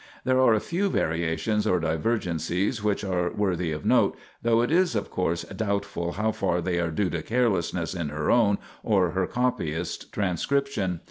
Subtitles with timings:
[0.25, 4.95] There are a few variations or divergencies which are worthy of note, though it is,
[4.95, 9.27] of course, doubtful how far they are due to carelessness in her own or her
[9.27, 10.99] copyist's transcription.